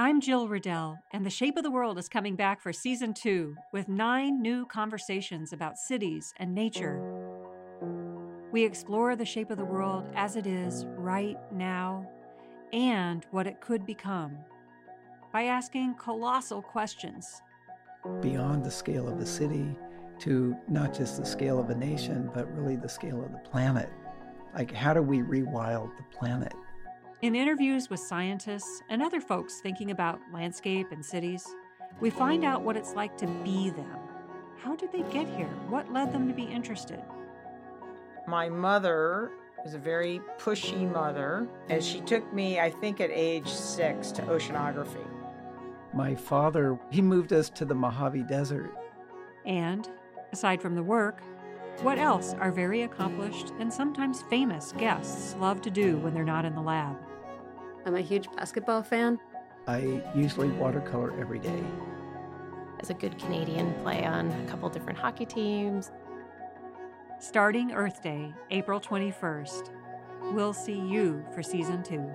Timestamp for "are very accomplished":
52.40-53.52